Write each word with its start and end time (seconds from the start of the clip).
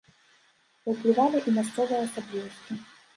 Паўплывалі 0.87 1.39
і 1.51 1.53
мясцовыя 1.57 1.99
асаблівасці. 2.07 2.73